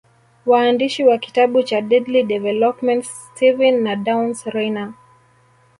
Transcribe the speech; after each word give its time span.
Waandishi 0.45 1.03
wa 1.03 1.17
kitabu 1.17 1.63
cha 1.63 1.81
Deadly 1.81 2.23
Developments 2.23 3.07
Stephen 3.09 3.83
na 3.83 3.95
Downs 3.95 4.43
Reyna 4.45 4.93